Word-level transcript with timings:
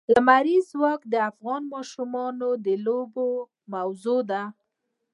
لمریز 0.13 0.63
ځواک 0.73 1.01
د 1.13 1.15
افغان 1.29 1.61
ماشومانو 1.73 2.49
د 2.65 2.67
لوبو 2.85 3.29
موضوع 3.73 4.19
ده. 4.31 4.43